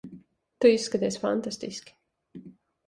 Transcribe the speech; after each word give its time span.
Tu 0.65 0.71
izskaties 0.77 1.21
fantastiski. 1.27 1.97